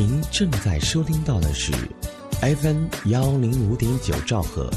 [0.00, 1.72] 您正在收听到的是
[2.40, 4.70] FM 幺零五点九兆赫，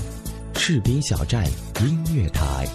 [0.56, 1.46] 士兵小站
[1.80, 2.68] 音乐台。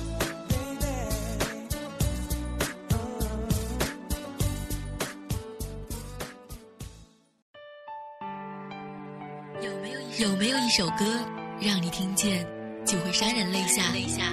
[9.60, 11.04] 有没有有没有一首歌
[11.60, 12.46] 让你听见
[12.86, 13.92] 就会潸然泪下？
[13.92, 14.32] 泪下。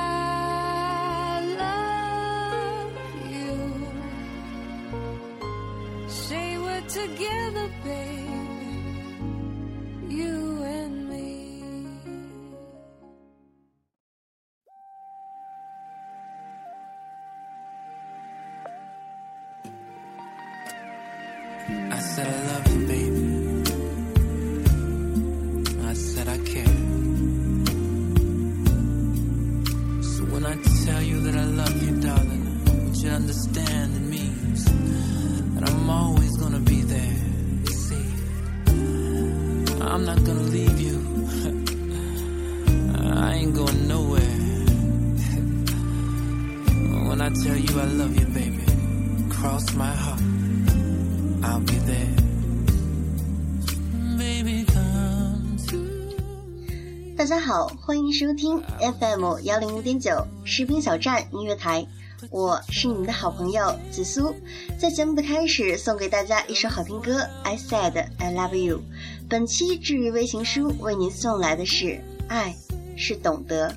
[57.51, 61.85] 好欢迎收听 fm 幺零零点九视频小站音乐台
[62.29, 64.33] 我是你们的好朋友紫苏
[64.79, 68.81] 在节目的开始送给大家一首好听歌 i said i love you
[69.27, 72.55] 本期治愈微型书为您送来的是爱
[72.95, 73.75] 是懂得。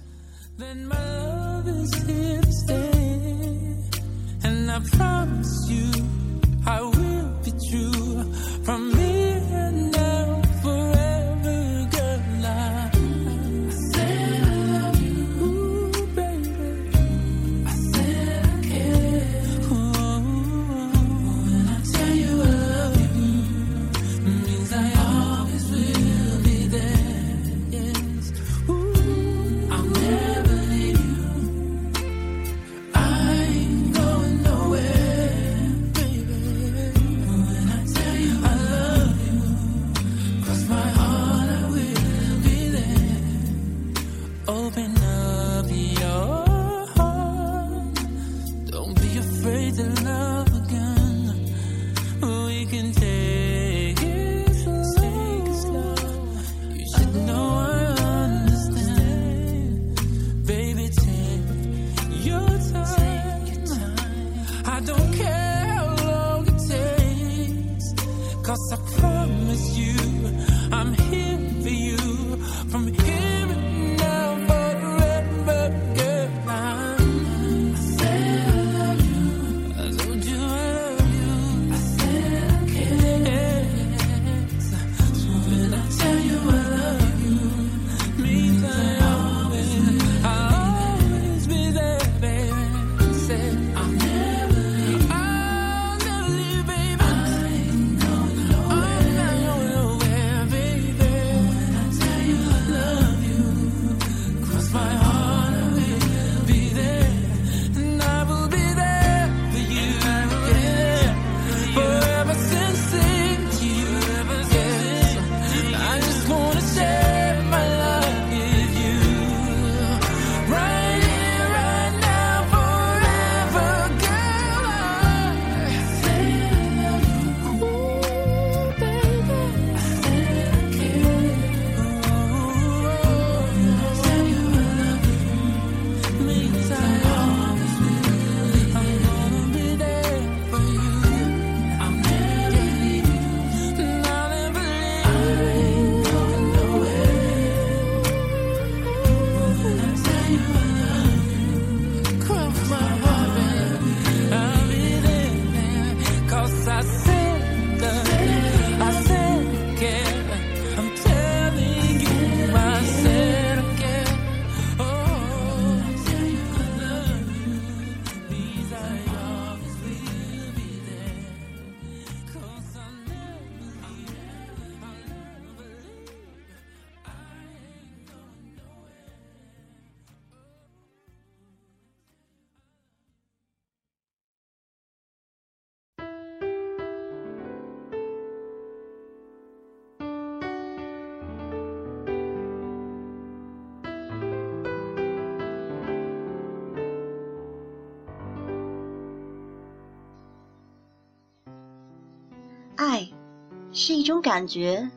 [203.76, 204.88] 是一种感觉，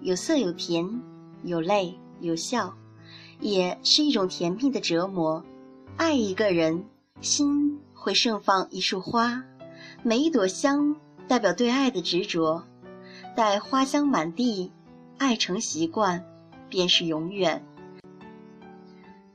[0.00, 0.88] 有色有甜，
[1.44, 2.74] 有泪有笑，
[3.40, 5.44] 也是一种甜蜜的折磨。
[5.98, 6.82] 爱一个人，
[7.20, 9.44] 心会盛放一束花，
[10.02, 10.96] 每一朵香
[11.28, 12.64] 代表对爱的执着。
[13.36, 14.72] 待花香满地，
[15.18, 16.24] 爱成习惯，
[16.70, 17.62] 便是永远。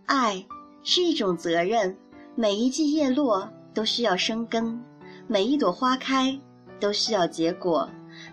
[0.07, 0.43] 爱
[0.81, 1.95] 是一种责任，
[2.33, 4.83] 每一季叶落都需要生根，
[5.27, 6.39] 每一朵花开
[6.79, 7.87] 都需要结果。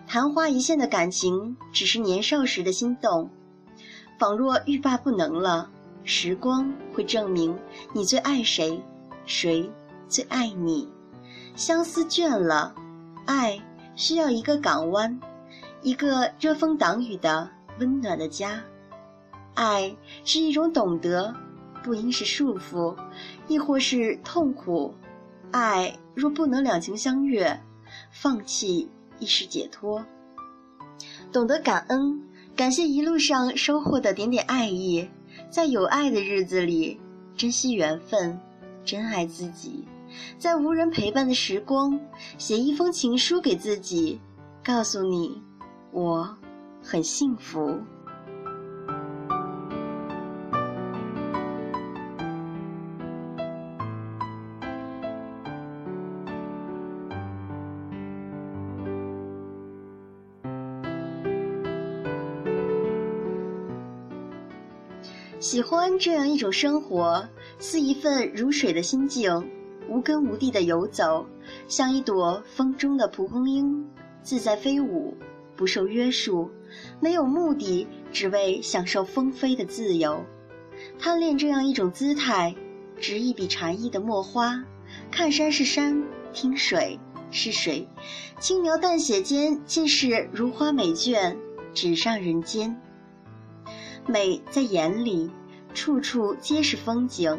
[0.07, 3.29] 昙花一现的感情，只是年少时的心动，
[4.19, 5.69] 仿若欲罢不能了。
[6.03, 7.57] 时光会证明
[7.91, 8.79] 你最爱谁，
[9.25, 9.69] 谁
[10.07, 10.87] 最爱你。
[11.55, 12.75] 相思倦了，
[13.25, 13.59] 爱
[13.95, 15.19] 需要一个港湾，
[15.81, 17.49] 一个遮风挡雨的
[17.79, 18.61] 温暖的家。
[19.55, 21.33] 爱是一种懂得，
[21.81, 22.95] 不应是束缚，
[23.47, 24.93] 亦或是痛苦。
[25.51, 27.59] 爱若不能两情相悦，
[28.11, 30.03] 放弃亦是解脱。
[31.31, 32.21] 懂得感恩，
[32.55, 35.07] 感谢一路上收获的点点爱意。
[35.49, 36.99] 在有爱的日子里，
[37.35, 38.39] 珍惜缘分，
[38.83, 39.85] 珍爱自己；
[40.37, 41.99] 在无人陪伴的时光，
[42.37, 44.19] 写一封情书给自己，
[44.63, 45.41] 告诉你，
[45.91, 46.37] 我
[46.81, 47.77] 很幸福。
[65.39, 67.27] 喜欢这样一种生活，
[67.59, 69.51] 似一份如水的心境，
[69.89, 71.25] 无根无地的游走，
[71.67, 73.85] 像一朵风中的蒲公英，
[74.23, 75.13] 自在飞舞，
[75.55, 76.49] 不受约束，
[77.01, 80.23] 没有目的，只为享受风飞的自由。
[80.97, 82.55] 贪恋这样一种姿态，
[82.97, 84.63] 执一笔禅意的墨花，
[85.11, 86.01] 看山是山，
[86.33, 86.97] 听水
[87.29, 87.87] 是水，
[88.39, 91.35] 轻描淡写间，尽是如花美眷，
[91.73, 92.81] 纸上人间。
[94.07, 95.29] 美在眼里，
[95.73, 97.37] 处处皆是风景；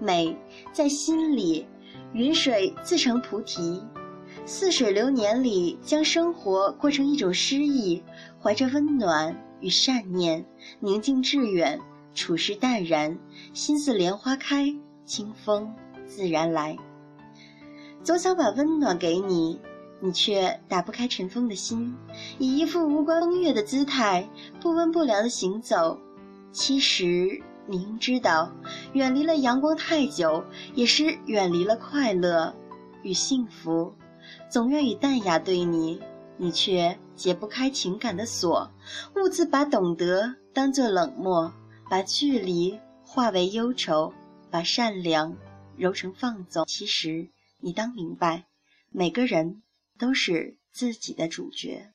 [0.00, 0.36] 美
[0.72, 1.66] 在心里，
[2.12, 3.82] 云水自成菩提。
[4.44, 8.02] 似水流年里，将生活过成一种诗意，
[8.40, 10.44] 怀着温暖与善念，
[10.78, 11.78] 宁静致远，
[12.14, 13.18] 处事淡然，
[13.52, 14.74] 心似莲花开，
[15.04, 15.72] 清风
[16.06, 16.76] 自然来。
[18.02, 19.60] 总想把温暖给你，
[20.00, 21.94] 你却打不开尘封的心，
[22.38, 24.28] 以一副无关风月的姿态，
[24.60, 25.98] 不温不凉的行走。
[26.56, 28.50] 其实，你应知道，
[28.94, 30.42] 远离了阳光太久，
[30.74, 32.56] 也是远离了快乐
[33.02, 33.94] 与幸福。
[34.50, 36.00] 总愿以淡雅对你，
[36.38, 38.70] 你却解不开情感的锁。
[39.16, 41.52] 兀自把懂得当作冷漠，
[41.90, 44.10] 把距离化为忧愁，
[44.50, 45.36] 把善良
[45.76, 46.64] 揉成放纵。
[46.66, 47.28] 其实，
[47.60, 48.46] 你当明白，
[48.90, 49.62] 每个人
[49.98, 51.92] 都是自己的主角。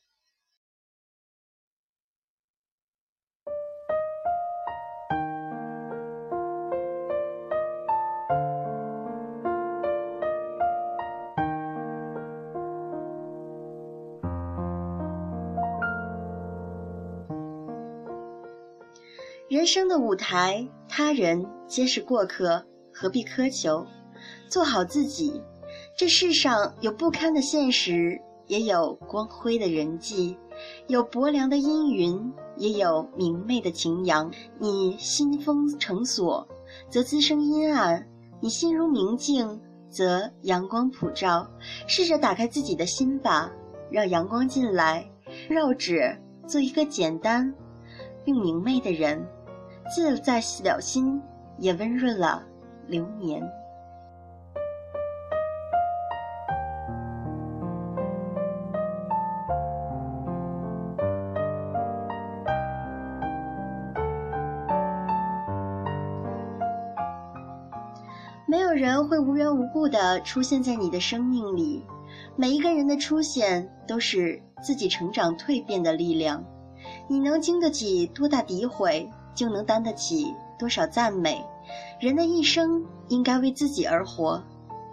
[19.61, 23.85] 人生的舞台，他人皆是过客，何必苛求？
[24.49, 25.39] 做好自己。
[25.95, 30.35] 这世上有不堪的现实，也有光辉的人际；
[30.87, 34.31] 有薄凉的阴云，也有明媚的晴阳。
[34.57, 36.47] 你心封成锁，
[36.89, 38.03] 则滋生阴暗；
[38.39, 41.47] 你心如明镜，则阳光普照。
[41.85, 43.51] 试着打开自己的心吧，
[43.91, 45.07] 让阳光进来。
[45.47, 47.53] 绕指做一个简单
[48.25, 49.23] 并明媚的人。
[49.93, 51.21] 自在了心，
[51.57, 52.41] 也温润了
[52.87, 53.43] 流年。
[68.47, 71.85] 没有人会无缘无故的出现在你的生命里，
[72.37, 76.41] 每一个人的出现都是自己成长蜕变的力量。
[77.09, 79.09] 你能经得起多大诋毁？
[79.33, 81.45] 就能担得起多少赞美。
[81.99, 84.41] 人的一生应该为自己而活，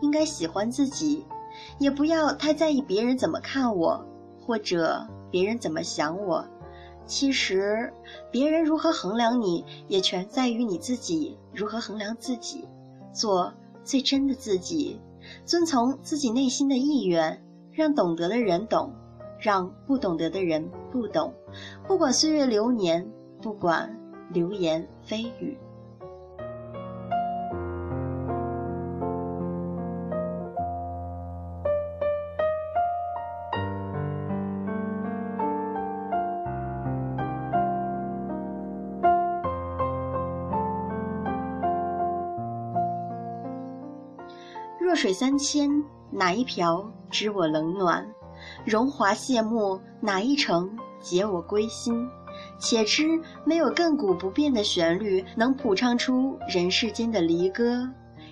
[0.01, 1.25] 应该喜欢自己，
[1.79, 4.05] 也不要太在意别人怎么看我，
[4.41, 6.45] 或者别人怎么想我。
[7.07, 7.93] 其实，
[8.31, 12.69] 别人如何衡量你，也全在于你自己如何衡量自己。
[13.13, 13.53] 做
[13.83, 15.01] 最真的自己，
[15.47, 17.43] 遵从自己内心的意愿，
[17.73, 18.93] 让懂得的人懂，
[19.41, 21.33] 让不懂得的人不懂。
[21.87, 23.98] 不管岁月流年，不管。
[24.31, 25.57] 流言蜚语。
[44.81, 48.07] 弱水三千哪一瓢知我冷暖？
[48.65, 52.09] 荣华谢幕哪一程解我归心？
[52.59, 57.89] 且知没有亘古不变的旋律能谱唱出人世间的离歌，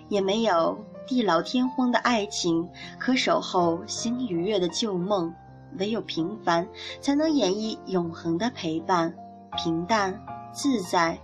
[0.08, 2.68] 也没有地老天荒的爱情
[2.98, 5.32] 可守候星与月的旧梦。
[5.78, 6.66] 唯有平凡，
[7.00, 9.14] 才能演绎永恒的陪伴。
[9.58, 10.18] 平淡
[10.52, 11.18] 自在，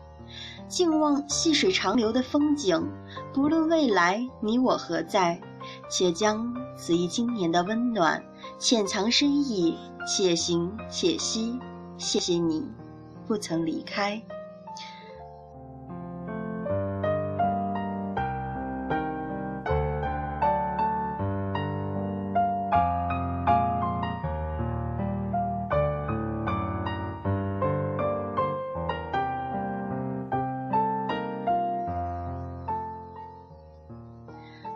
[0.69, 2.87] 静望细水长流的风景。
[3.33, 5.41] 不论未来你我何在，
[5.89, 8.23] 且将此一经年的温暖
[8.59, 11.59] 潜藏深意，且行且惜。
[11.97, 12.67] 谢谢你，
[13.27, 14.21] 不曾离开。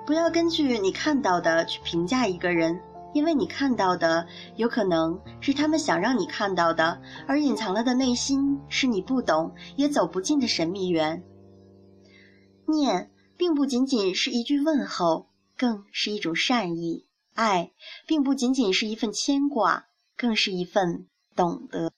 [0.06, 2.80] 不要根据你看到的去评价一个人，
[3.16, 11.25] 因为你看到的有可能是他们想让你看到的，而隐藏了的内心是你不懂也走不进的神秘园。
[12.66, 17.73] 念并不仅仅是一句问候，更是一种善意；爱
[18.06, 21.95] 并不仅仅是一份牵挂，更是一份懂得。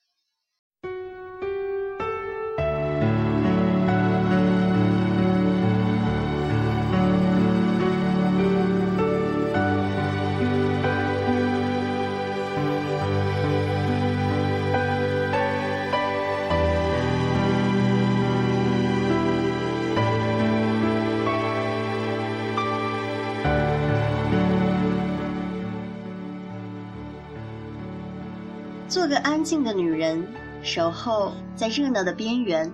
[29.09, 30.23] 个安静的女人，
[30.61, 32.71] 守候在热闹的边缘，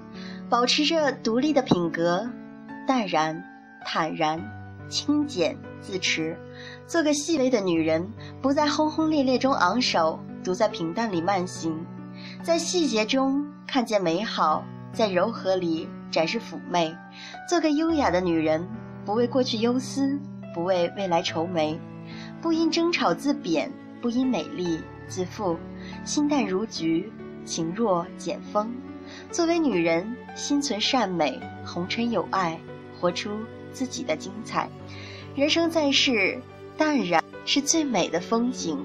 [0.49, 2.29] 保持着独立的品格，
[2.85, 3.41] 淡然、
[3.85, 4.39] 坦然、
[4.89, 6.37] 清简、自持。
[6.85, 8.05] 做个细微的女人，
[8.41, 11.83] 不在轰轰烈烈中昂首，独在平淡里慢行，
[12.43, 16.93] 在细节中看见美好，在柔和里展示妩媚。
[17.49, 18.67] 做个优雅的女人，
[19.05, 20.19] 不为过去忧思，
[20.53, 21.79] 不为未来愁眉，
[22.41, 25.57] 不因争吵自贬，不因美丽自负。
[26.05, 27.11] 心淡如菊，
[27.45, 28.71] 情若简风。
[29.31, 32.59] 作为女人，心存善美，红尘有爱，
[33.01, 33.31] 活出
[33.73, 34.69] 自己的精彩。
[35.35, 36.39] 人生在世，
[36.77, 38.77] 淡然是最美的风景。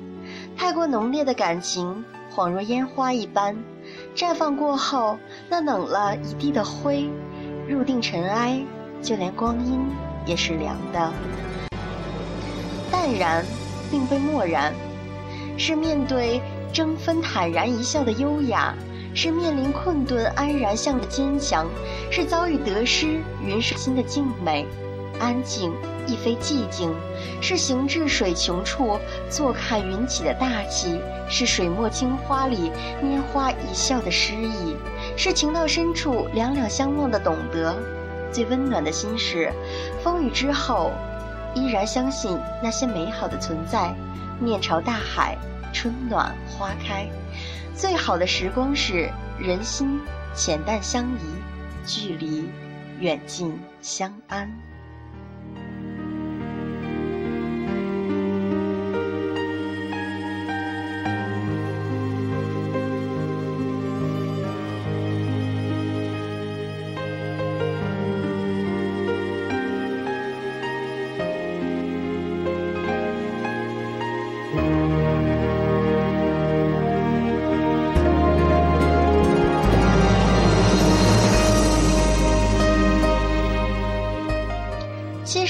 [0.56, 2.02] 太过浓烈的感情，
[2.34, 3.54] 恍若烟花一般，
[4.16, 5.18] 绽放过后，
[5.50, 7.06] 那冷了一地的灰，
[7.68, 8.64] 入定尘埃，
[9.02, 9.78] 就连光阴
[10.24, 11.12] 也是凉的。
[12.90, 13.44] 淡然，
[13.90, 14.72] 并非漠然，
[15.58, 16.40] 是面对。
[16.72, 18.74] 争分坦然一笑的优雅，
[19.14, 21.66] 是面临困顿安然向的坚强，
[22.10, 24.66] 是遭遇得失云水心的静美。
[25.18, 25.70] 安静
[26.06, 26.94] 亦非寂静，
[27.42, 28.98] 是行至水穷处
[29.28, 30.98] 坐看云起的大气，
[31.28, 32.72] 是水墨青花里
[33.02, 34.74] 拈花一笑的诗意，
[35.16, 37.76] 是情到深处两两相望的懂得。
[38.32, 39.52] 最温暖的心事，
[40.02, 40.92] 风雨之后，
[41.54, 43.94] 依然相信那些美好的存在。
[44.40, 45.36] 面朝大海。
[45.72, 47.08] 春暖花开，
[47.74, 50.00] 最好的时光是人心
[50.34, 51.20] 浅淡相宜，
[51.86, 52.48] 距离
[52.98, 54.50] 远近相安。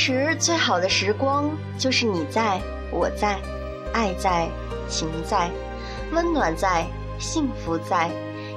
[0.03, 2.59] 时最好的时光，就是你在，
[2.91, 3.39] 我在，
[3.93, 4.49] 爱在，
[4.89, 5.51] 情在，
[6.11, 6.87] 温暖在，
[7.19, 8.11] 幸福在，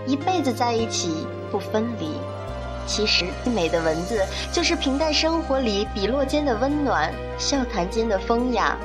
[0.07, 2.13] 一辈子在一起不分离。
[2.87, 8.77] 其实最美的文字，就是平淡生活里笔落间的温暖，笑谈间的风雅。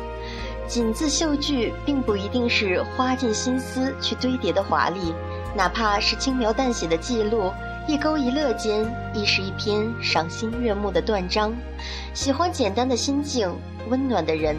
[0.67, 5.15] 锦字绣句，并不一定是花尽心思去堆叠的华丽，
[5.55, 7.53] 哪怕是轻描淡写的记录。
[7.89, 11.57] 一勾一勒间，亦是一篇赏心悦目的断章。
[12.13, 13.51] 喜欢简单的心境，
[13.89, 14.55] 温暖的人，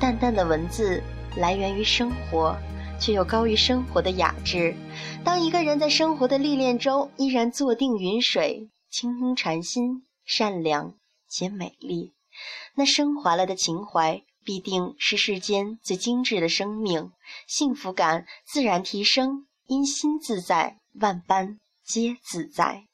[0.00, 1.00] 淡淡的文字，
[1.36, 2.56] 来源于生活，
[2.98, 4.74] 却又高于生活的雅致。
[5.22, 10.94] 当一个人在生活的历练中，依然坐定云水，清风禅心，善良
[11.28, 12.12] 且美丽，
[12.74, 17.12] 那升华了的情怀，必定是世间最精致的生命。
[17.46, 21.60] 幸福感自然提升，因心自在，万般。
[21.84, 22.86] 皆自在。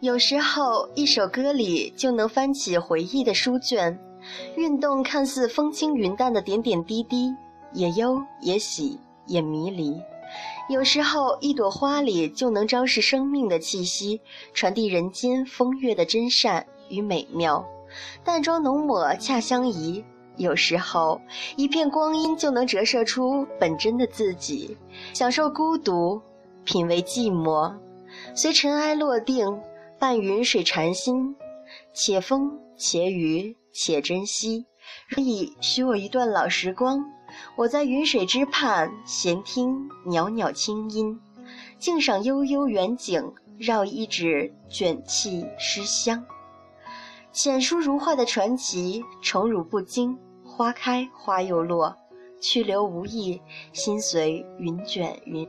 [0.00, 3.98] 有时候一首歌里就能翻起回忆的书卷
[4.56, 7.34] 运动看似风轻云淡的点点滴滴
[7.72, 10.00] 也忧也喜也迷离。
[10.68, 14.20] 有时候，一朵花里就能昭示生命的气息，
[14.52, 17.64] 传递人间风月的真善与美妙。
[18.24, 20.04] 淡妆浓抹恰相宜。
[20.36, 21.20] 有时候，
[21.56, 24.76] 一片光阴就能折射出本真的自己，
[25.14, 26.20] 享受孤独，
[26.64, 27.74] 品味寂寞，
[28.34, 29.46] 随尘埃落定。
[29.98, 31.34] 伴云水禅心，
[31.94, 34.66] 且风且雨且珍惜。
[35.10, 37.02] 可以许我一段老时光，
[37.56, 41.20] 我在云水之畔，闲听袅袅清音，
[41.78, 46.24] 静赏悠悠远景，绕一指卷气诗香。
[47.32, 51.94] 浅书如画的传奇，宠辱不惊，花开花又落，
[52.40, 53.40] 去留无意，
[53.72, 55.46] 心随云卷云。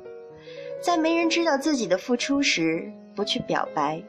[0.82, 4.04] 在没人知道自己的付出时，不去表白。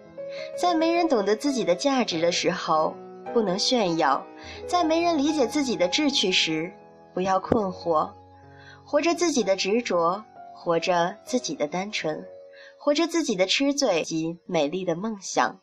[0.61, 2.95] 在没人懂得自己的价值的时候，
[3.33, 4.23] 不能炫耀；
[4.67, 6.71] 在没人理解自己的志趣时，
[7.19, 8.09] 不要困惑。
[8.85, 12.25] 活着自己的执着，活着自己的单纯，
[12.79, 15.59] 活着自己的痴醉及美丽的梦想，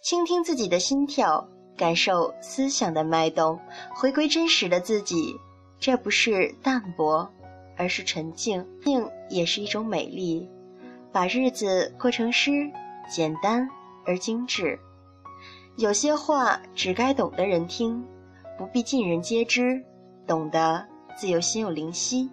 [0.00, 3.60] 倾听自己的心跳，感受思想的脉动，
[3.94, 5.38] 回归真实的自己。
[5.78, 7.30] 这不是淡泊，
[7.76, 8.66] 而是沉静。
[8.82, 10.48] 静也是一种美丽。
[11.12, 12.50] 把日子过成诗，
[13.10, 13.68] 简单。
[14.06, 14.78] 而精致，
[15.76, 18.02] 有些话只该懂的人听，
[18.56, 19.84] 不必尽人皆知。
[20.26, 22.28] 懂得自有心有灵犀，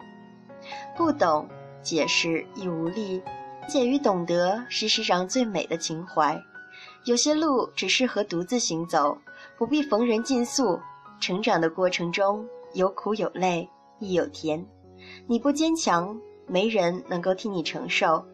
[0.95, 1.47] 不懂
[1.81, 3.21] 解释亦无力。
[3.67, 6.37] 解与懂得是世上最美的情怀。
[7.05, 9.17] 有些路只适合独自行走，
[9.57, 10.79] 不必逢人尽诉。
[11.19, 14.65] 成长的过程中有苦有累亦有甜。
[15.27, 18.25] 你不坚强，没人能够替你承受。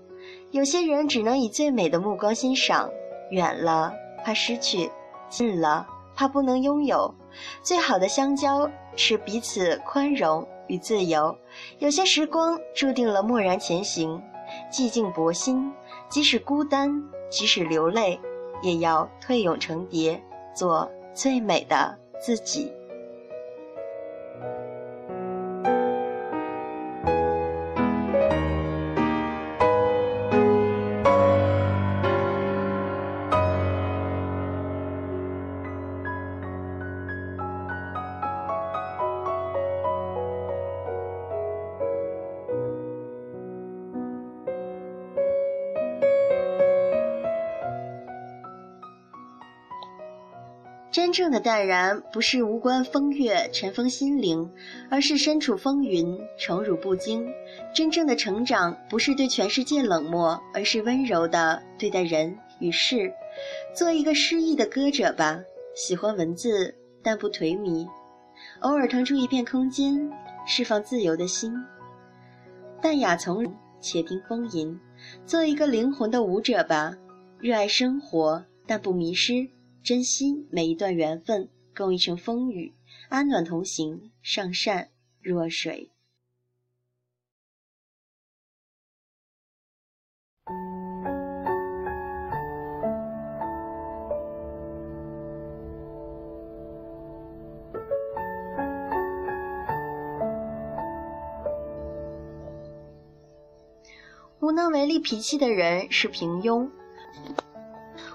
[0.51, 2.89] 有些人只能以最美的目光欣赏。
[3.31, 4.89] 远了怕失去，
[5.29, 7.13] 近了怕不能拥有。
[7.61, 11.33] 最好的相交是彼此宽容与自由。
[11.79, 14.21] 有些时光注定了默然前行，
[14.69, 15.71] 寂静薄心。
[16.09, 18.19] 即使孤单，即使流泪，
[18.61, 20.21] 也要退蛹成蝶，
[20.55, 22.73] 做最美的自己。
[51.17, 54.47] 真正的淡然，不是无关风月尘封心灵，
[54.87, 57.27] 而是身处风云宠辱不惊。
[57.73, 63.11] 真正的成长，不是对全世界冷漠，而是温柔的对待人与事。
[63.75, 65.39] 做一个诗意的歌者吧，
[65.75, 67.87] 喜欢文字，但不颓靡。
[68.59, 70.11] 偶尔腾出一片空间，
[70.45, 71.51] 释放自由的心。
[72.79, 73.51] 淡雅从容，
[73.81, 74.79] 且听风吟。
[75.25, 76.93] 做一个灵魂的舞者吧，
[77.39, 79.49] 热爱生活，但不迷失。
[79.87, 82.73] 珍惜每一段缘分，共一程风雨，
[83.07, 84.89] 安暖同行，上善
[85.21, 85.91] 若水。
[104.41, 106.69] 无能为力脾气的人是平庸。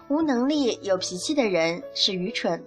[0.09, 2.63] 无能力有脾气的人是愚蠢，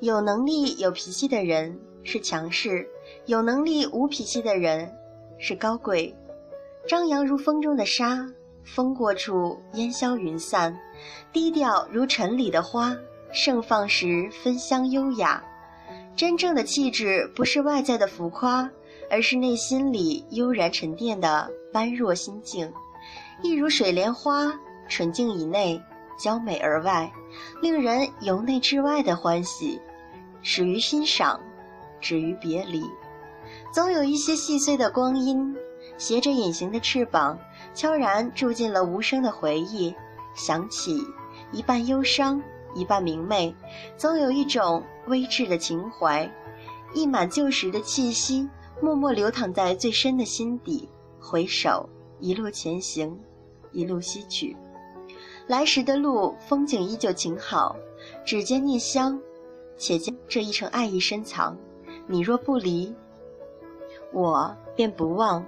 [0.00, 2.88] 有能力有脾气的人是强势，
[3.26, 4.90] 有能力无脾气的人
[5.38, 6.14] 是高贵。
[6.88, 8.26] 张扬如风中的沙，
[8.64, 10.72] 风过处烟消云散；
[11.32, 12.96] 低调如尘里的花，
[13.32, 15.44] 盛放时芬香优雅。
[16.16, 18.68] 真正的气质不是外在的浮夸，
[19.08, 22.72] 而是内心里悠然沉淀的般若心境。
[23.42, 24.52] 一如水莲花，
[24.88, 25.80] 纯净以内。
[26.18, 27.10] 娇美而外，
[27.62, 29.80] 令人由内至外的欢喜，
[30.42, 31.40] 始于欣赏，
[32.00, 32.84] 止于别离。
[33.72, 35.56] 总有一些细碎的光阴，
[35.96, 37.38] 携着隐形的翅膀，
[37.72, 39.94] 悄然住进了无声的回忆。
[40.34, 41.02] 想起，
[41.52, 42.42] 一半忧伤，
[42.74, 43.54] 一半明媚。
[43.96, 46.30] 总有一种微挚的情怀，
[46.94, 48.48] 溢满旧时的气息，
[48.80, 50.88] 默默流淌在最深的心底。
[51.20, 51.88] 回首，
[52.20, 53.18] 一路前行，
[53.72, 54.56] 一路吸取。
[55.48, 57.74] 来时的路，风景依旧晴好，
[58.22, 59.18] 指尖念香，
[59.78, 61.56] 且将这一程爱意深藏。
[62.06, 62.94] 你若不离，
[64.12, 65.42] 我便不忘。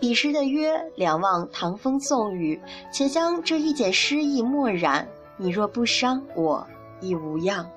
[0.00, 2.58] 彼时的约，两望唐风送雨，
[2.90, 6.66] 且将这一剪诗意墨染，你若不伤我，
[7.02, 7.70] 亦无恙。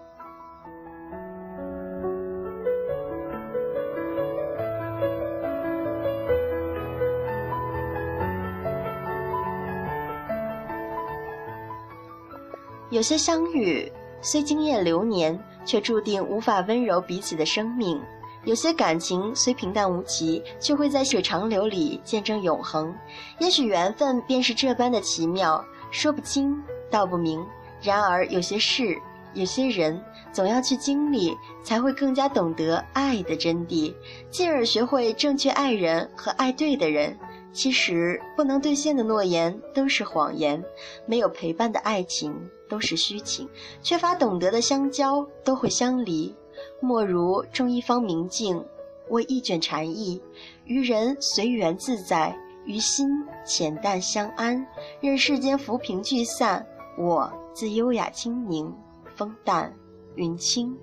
[12.96, 18.00] 有些相遇虽经验流年，却注定无法温柔彼此的生命；
[18.46, 22.96] 有些感情虽平淡无奇，却会在血长流里见证永恒。
[23.40, 26.58] 也许缘分便是这般的奇妙，说不清，
[26.90, 27.46] 道不明。
[27.82, 28.98] 然而有些事，
[29.34, 33.94] 有些人，总要去经历，才会更加懂得爱的真谛，
[34.32, 37.20] 进而学会正确爱人和爱对的人。
[37.56, 40.62] 其实不能兑现的诺言都是谎言，
[41.06, 43.48] 没有陪伴的爱情都是虚情，
[43.82, 46.36] 缺乏懂得的相交都会相离。
[46.82, 48.62] 莫如种一方明镜，
[49.10, 50.22] 为一卷禅意，
[50.66, 53.08] 于人随缘自在，于心
[53.46, 54.68] 浅淡相安，
[55.00, 58.70] 任世间浮萍聚散，我自优雅清宁，
[59.16, 59.74] 风淡
[60.16, 60.78] 云轻。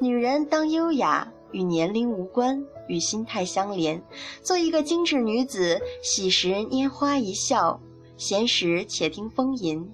[0.00, 1.32] 女人当优雅。
[1.52, 4.00] 与年龄无关，与心态相连。
[4.42, 7.80] 做一个精致女子，喜时拈花一笑，
[8.18, 9.90] 闲时且听风吟。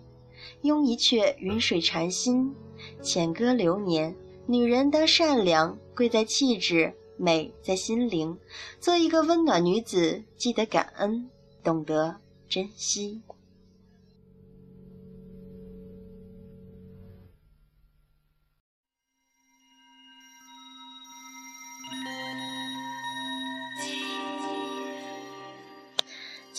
[0.62, 2.52] 拥一阙云水禅心，
[3.00, 4.12] 浅歌流年。
[4.46, 8.37] 女人当善良，贵在气质，美在心灵。
[8.80, 11.30] 做一个温暖女子，记得感恩，
[11.62, 12.16] 懂得
[12.48, 13.22] 珍惜。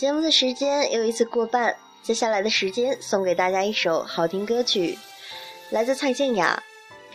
[0.00, 4.98] 节目的时间又一次过半，接下来的时间送给大家一首好听歌曲，
[5.68, 6.62] 来自蔡健雅，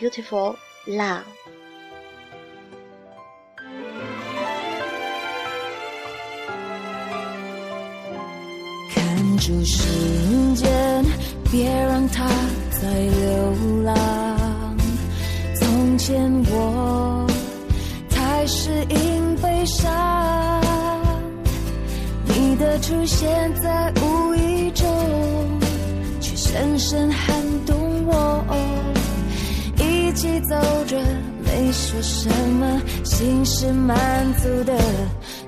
[0.00, 0.54] Beautiful
[0.86, 1.18] Love》。
[8.94, 9.82] 看住时
[10.54, 11.04] 间，
[11.50, 12.28] 别让它
[12.70, 14.76] 再流浪。
[15.58, 17.26] 从前我
[18.08, 20.15] 太适应悲伤。
[22.80, 23.28] 出现
[23.62, 24.86] 在无意中，
[26.20, 28.44] 却深深撼动我。
[29.78, 30.54] 一起走
[30.86, 30.96] 着，
[31.44, 33.96] 没说什么，心是满
[34.34, 34.72] 足的。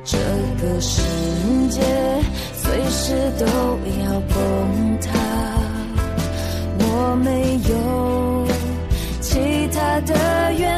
[0.05, 0.19] 这
[0.61, 1.01] 个世
[1.71, 1.81] 界
[2.55, 3.47] 随时都
[4.03, 5.09] 要崩塌，
[6.79, 8.47] 我没有
[9.21, 10.78] 其他的愿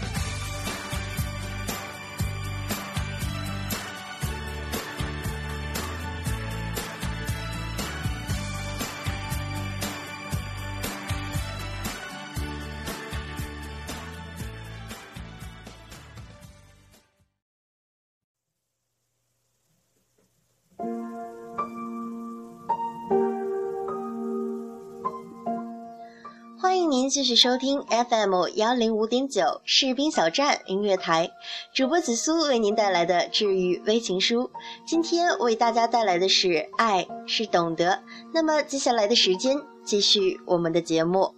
[27.31, 31.31] 续收听 FM 幺零五点九士兵小站音乐台，
[31.73, 34.51] 主播紫苏为您带来的治愈微情书。
[34.85, 37.91] 今天为大家带来的是《爱是懂得》。
[38.33, 41.33] 那么接下来的时间，继续我们的节目。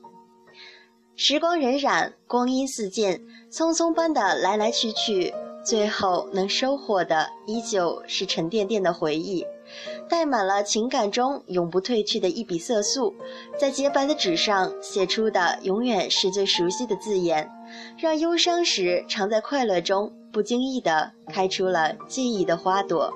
[1.15, 5.32] 时光荏苒，光阴似箭，匆匆般的来来去去，
[5.63, 9.45] 最后能收获的依旧是沉甸甸的回忆。
[10.09, 13.13] 带满了情感中永不褪去的一笔色素，
[13.57, 17.49] 在洁白的纸上写出的永远是最熟悉的字眼，
[17.97, 23.13] 让忧伤时常在快乐中，不经意的开出了记忆的花朵。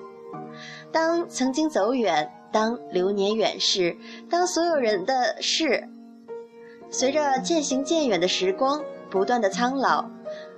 [0.91, 3.95] 当曾经走远，当流年远逝，
[4.29, 5.87] 当所有人的事
[6.89, 10.05] 随着渐行渐远的时光不断的苍老，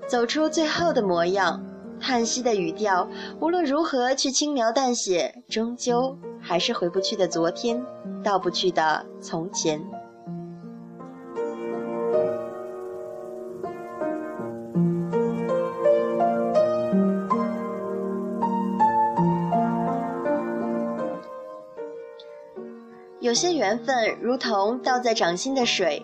[0.08, 1.66] 走出最后的模样。
[2.00, 3.08] 叹息的语调，
[3.40, 7.86] 无论如何去轻描淡写，终究还是回不去的昨天，
[8.24, 9.82] 到不去的从前。
[23.20, 26.04] 有些缘分如同倒在掌心的水。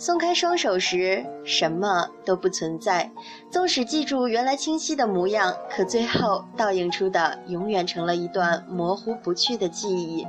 [0.00, 3.12] 松开双手时，什么都不存在。
[3.50, 10.26] 纵使记住原来清晰的模样，可最后倒映出的永远成了一段模糊不去的记忆。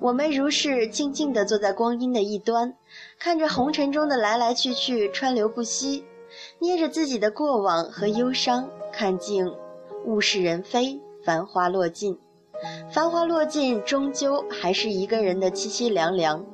[0.00, 2.74] 我们如是静静地坐在光阴的一端，
[3.20, 6.04] 看着红尘中的来来去去，川流不息，
[6.58, 9.46] 捏着自己的过往和忧伤，看尽
[10.06, 12.18] 物是人非，繁华落尽。
[12.90, 16.44] 繁华落尽，终究还是一个人的凄凄凉凉。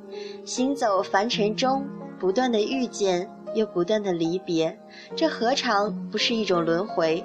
[0.45, 1.83] 行走凡尘中。
[2.23, 4.79] 不断的遇见，又不断的离别，
[5.17, 7.21] 这何尝不是一种轮回？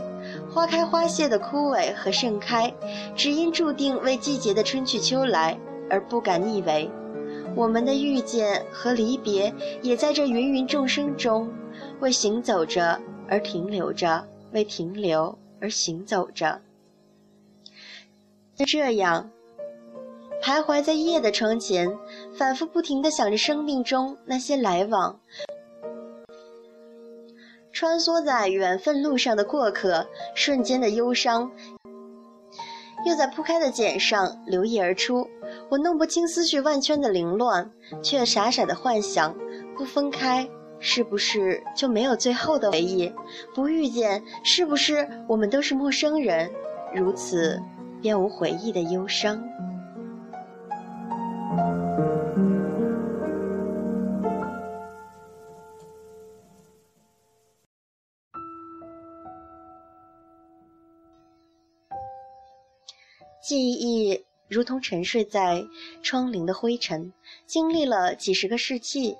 [0.50, 2.74] 花开花谢的枯萎和盛开，
[3.16, 5.56] 只因注定为季节的春去秋来
[5.88, 6.90] 而不敢逆违。
[7.56, 11.48] 我们的遇见和离别，也在这芸芸众生中，
[12.00, 16.60] 为行走着而停留着，为停留而行走着。
[18.56, 19.30] 就这样。
[20.40, 21.92] 徘徊在夜的窗前，
[22.38, 25.20] 反复不停地想着生命中那些来往，
[27.72, 31.52] 穿梭在缘分路上的过客，瞬间的忧伤，
[33.08, 35.28] 又在铺开的茧上流溢而出。
[35.70, 37.72] 我弄不清思绪万圈的凌乱，
[38.04, 39.36] 却傻傻的幻想：
[39.76, 40.48] 不分开，
[40.80, 43.12] 是不是就没有最后的回忆？
[43.56, 46.52] 不遇见，是不是我们都是陌生人？
[46.94, 47.60] 如此，
[48.00, 49.44] 便无回忆的忧伤。
[63.48, 65.66] 记忆如同沉睡在
[66.04, 67.14] 窗棂的灰尘，
[67.46, 69.16] 经历了几十个世纪，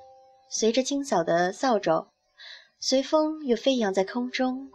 [0.50, 2.08] 随着清扫的扫帚，
[2.78, 4.70] 随风又飞扬在空中，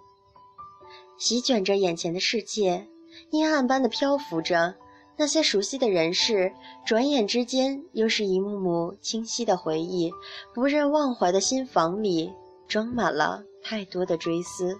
[1.18, 2.88] 席卷着眼前的世界，
[3.28, 4.74] 阴暗般的漂浮着。
[5.18, 6.54] 那些熟悉的人事，
[6.86, 10.10] 转眼之间又是一幕幕清晰的回忆。
[10.54, 12.32] 不忍忘怀的心房里，
[12.66, 14.76] 装满了太多的追思。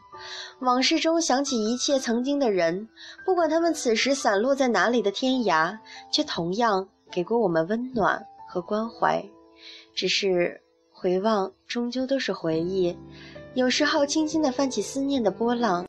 [0.61, 2.89] 往事中想起一切曾经的人，
[3.25, 5.79] 不管他们此时散落在哪里的天涯，
[6.11, 9.25] 却同样给过我们温暖和关怀。
[9.95, 12.97] 只是回望，终究都是回忆。
[13.55, 15.87] 有时候，轻轻地泛起思念的波浪。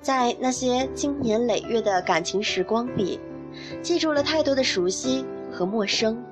[0.00, 3.18] 在那些经年累月的感情时光里，
[3.82, 6.22] 记住了太多的熟悉和陌生。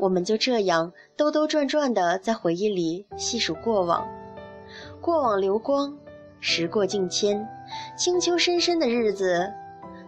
[0.00, 4.08] 我们就这样兜兜转转的在回忆里细数过往，
[4.98, 5.94] 过往流光，
[6.40, 7.46] 时过境迁，
[7.98, 9.52] 清秋深深的日子，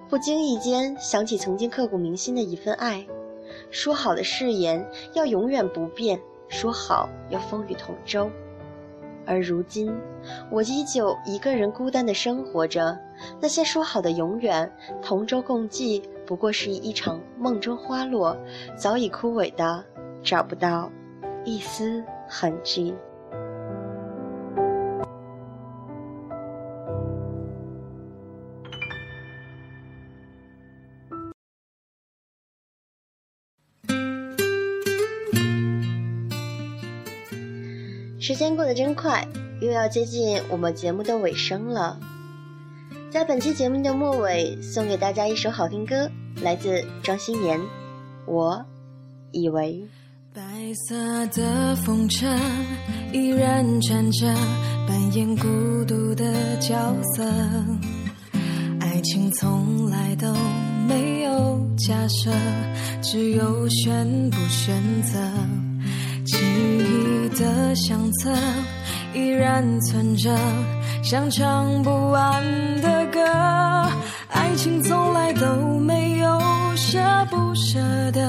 [0.09, 3.07] 不经意间想起曾经刻骨铭心的一份爱。
[3.71, 8.31] 说好的誓言要永远不变，说好要风雨同舟。
[9.27, 9.95] 而如今，
[10.51, 12.99] 我依旧一个人孤单的生活着。
[13.41, 18.37] 那些说好的永远同舟共济不过是一场梦中花落，
[18.77, 19.85] 早已枯萎的，
[20.23, 20.91] 找不到
[21.45, 22.95] 一丝痕迹。
[38.19, 39.27] 时间过得真快，
[39.61, 41.99] 又要接近我们节目的尾声了。
[43.13, 47.61] 在本期节目的末尾，送给大家一首好听歌，来自庄心妍。
[48.25, 48.65] 我
[49.33, 49.85] 以为，
[50.33, 50.41] 白
[50.89, 52.27] 色的风车
[53.13, 54.27] 依然转着，
[54.89, 55.47] 扮演孤
[55.85, 56.25] 独的
[56.59, 56.75] 角
[57.15, 57.23] 色。
[58.81, 60.33] 爱情从来都
[60.89, 62.31] 没有假设，
[63.03, 65.21] 只有选不选择。
[66.25, 68.33] 记忆的相册
[69.13, 70.35] 依然存着，
[71.03, 72.43] 像唱不完
[72.81, 73.89] 的的。
[74.29, 76.41] 爱情从来都没有
[76.77, 76.99] 舍
[77.31, 77.79] 不舍
[78.13, 78.21] 得，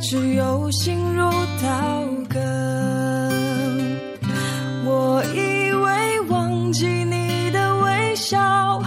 [0.00, 1.30] 只有心如
[1.62, 1.68] 刀
[2.28, 2.40] 割。
[4.84, 8.82] 我以为忘记你的微笑，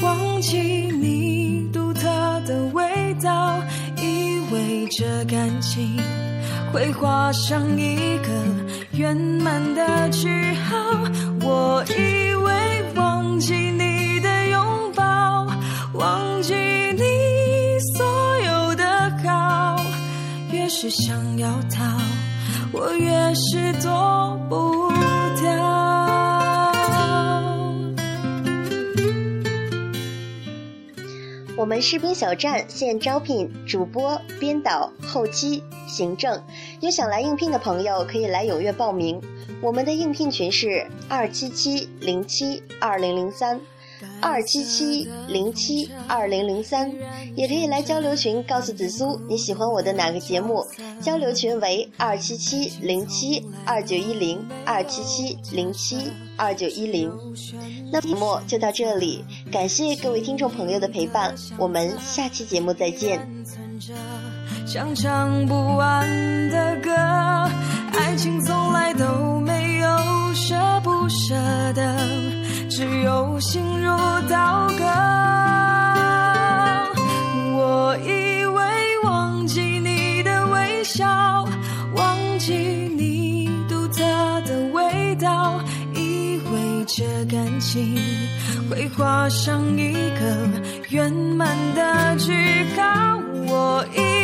[0.00, 2.02] 忘记你独特
[2.46, 3.58] 的味道，
[3.96, 5.98] 以为这感情。
[6.72, 8.28] 会画上一个
[8.92, 10.74] 圆满的句号。
[11.40, 12.23] 我以
[20.84, 21.98] 是想要逃，
[22.70, 24.90] 我越是躲不
[25.40, 25.50] 掉。
[31.56, 35.62] 我们士兵小站现招聘主播、编导、后期。
[35.86, 36.42] 行政
[36.80, 39.22] 有想来应聘的朋友，可以来踊跃报名。
[39.62, 43.58] 我们的应聘群是二七七零七二零零三，
[44.20, 46.90] 二七七零七二零零三，
[47.34, 50.66] 也可以来交流群告诉紫苏你喜欢我的哪个节目。
[51.00, 57.12] 交流群为二七七零七二九一零二七七零七二九一零。
[57.92, 63.26] 那节目就到这里，感谢各位听众朋友的陪伴，我们下期节目再见。
[64.66, 66.08] 像唱不完
[66.50, 66.90] 的歌，
[67.92, 71.34] 爱情从来都没有舍不舍
[71.74, 71.94] 得，
[72.76, 73.96] 只有心如
[74.28, 74.84] 刀割。
[77.56, 81.46] 我以为忘记你的微笑，
[81.94, 84.02] 忘记你独特
[84.44, 85.60] 的味道，
[85.94, 87.96] 以为这感情
[88.68, 90.36] 会画上一个
[90.88, 93.20] 圆满的句号。
[93.46, 94.23] 我以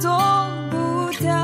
[0.00, 0.10] 躲
[0.70, 1.34] 不掉。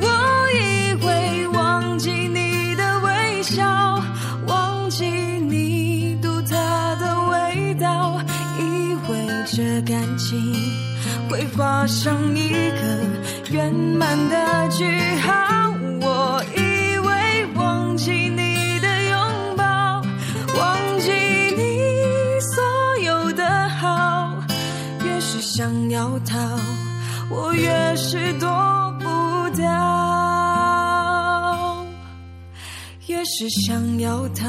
[0.00, 0.06] 我
[0.54, 4.02] 以为忘记你的微笑，
[4.46, 6.54] 忘记你独特
[7.00, 8.20] 的味道，
[8.58, 10.54] 以为这感情
[11.28, 12.82] 会画上一个
[13.50, 14.84] 圆满的句
[15.16, 15.59] 号。
[25.56, 26.38] 想要逃，
[27.28, 28.48] 我越是躲
[29.00, 29.66] 不掉。
[33.08, 34.46] 越是想要逃，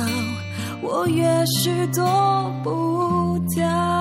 [0.83, 2.03] 我越是躲
[2.63, 4.00] 不掉。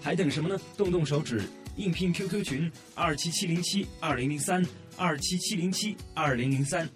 [0.00, 0.58] 还等什么呢？
[0.76, 1.42] 动动手指，
[1.76, 4.64] 应聘 QQ 群二七七零七二零零三
[4.96, 6.88] 二七七零七二零零三。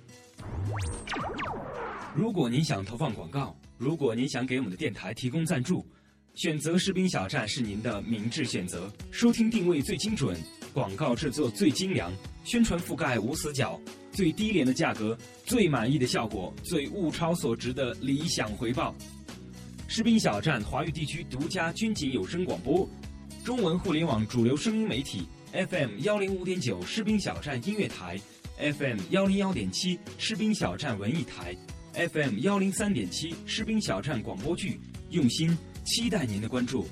[2.15, 5.87] 如果您想投放广告，如果您想给我们的电台提供赞助，
[6.35, 8.91] 选择士兵小站是您的明智选择。
[9.11, 10.37] 收听定位最精准，
[10.73, 12.13] 广告制作最精良，
[12.45, 13.81] 宣传覆盖无死角，
[14.13, 18.95] 最低廉的价格，最满意的效果，最物超所值的理想回报。
[19.97, 22.85] 士兵小站华语地区独家军警有声广播，
[23.45, 28.19] 中文互联网主流声音媒体 FM 幺零五点九士兵小站音乐台
[28.59, 31.57] ，FM 幺零幺点七士兵小站文艺台。
[32.09, 34.81] FM 幺零三点七士兵小站广播剧，
[35.11, 36.89] 用心期待您的关注。